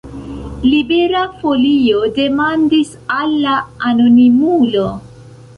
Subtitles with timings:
[0.69, 3.61] Libera Folio demandis al la
[3.93, 4.91] anonimulo.